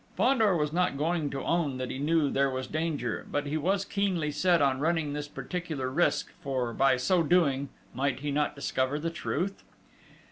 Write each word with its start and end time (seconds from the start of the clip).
Fandor 0.17 0.57
was 0.57 0.73
not 0.73 0.97
going 0.97 1.29
to 1.29 1.43
own 1.43 1.77
that 1.77 1.91
he 1.91 1.99
knew 1.99 2.31
there 2.31 2.49
was 2.49 2.65
danger; 2.65 3.27
but 3.29 3.45
he 3.45 3.55
was 3.55 3.85
keenly 3.85 4.31
set 4.31 4.59
on 4.59 4.79
running 4.79 5.13
this 5.13 5.27
particular 5.27 5.91
risk, 5.91 6.31
for, 6.41 6.73
by 6.73 6.97
so 6.97 7.21
doing, 7.21 7.69
might 7.93 8.21
he 8.21 8.31
not 8.31 8.55
discover 8.55 8.97
the 8.97 9.11
truth? 9.11 9.63